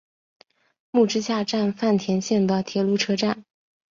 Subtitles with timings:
[0.89, 3.45] 木之下站饭田线的铁路车站。